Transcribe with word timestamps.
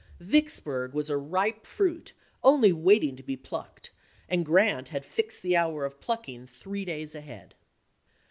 Vicksburg 0.19 0.95
was 0.95 1.11
a 1.11 1.15
ripe 1.19 1.63
fruit 1.63 2.13
only 2.41 2.71
waiting 2.73 3.15
to 3.17 3.21
be 3.21 3.35
plucked, 3.37 3.91
and 4.27 4.43
Grant 4.43 4.89
had 4.89 5.05
fixed 5.05 5.43
the 5.43 5.55
hour 5.55 5.85
of 5.85 6.01
plucking 6.01 6.47
three 6.47 6.85
days 6.85 7.13
ahead. 7.13 7.53